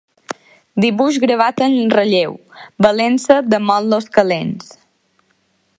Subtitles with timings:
[0.85, 2.33] Dibuix gravat en relleu,
[2.87, 4.73] valent-se de motllos calents.